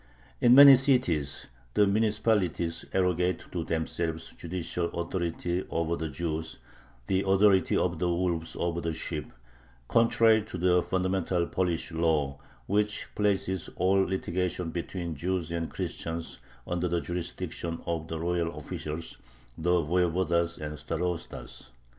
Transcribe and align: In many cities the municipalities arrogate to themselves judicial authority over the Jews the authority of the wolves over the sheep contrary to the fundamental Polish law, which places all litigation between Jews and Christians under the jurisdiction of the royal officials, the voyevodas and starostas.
In 0.39 0.55
many 0.55 0.77
cities 0.77 1.45
the 1.75 1.85
municipalities 1.85 2.85
arrogate 2.91 3.51
to 3.51 3.63
themselves 3.63 4.33
judicial 4.33 4.87
authority 4.99 5.63
over 5.69 5.95
the 5.95 6.09
Jews 6.09 6.57
the 7.05 7.21
authority 7.21 7.77
of 7.77 7.99
the 7.99 8.09
wolves 8.09 8.55
over 8.55 8.81
the 8.81 8.93
sheep 8.93 9.31
contrary 9.87 10.41
to 10.41 10.57
the 10.57 10.81
fundamental 10.81 11.45
Polish 11.45 11.91
law, 11.91 12.39
which 12.65 13.09
places 13.13 13.69
all 13.75 14.01
litigation 14.01 14.71
between 14.71 15.13
Jews 15.13 15.51
and 15.51 15.69
Christians 15.69 16.39
under 16.65 16.87
the 16.87 16.99
jurisdiction 16.99 17.83
of 17.85 18.07
the 18.07 18.19
royal 18.19 18.57
officials, 18.57 19.19
the 19.55 19.83
voyevodas 19.83 20.57
and 20.59 20.79
starostas. 20.79 21.69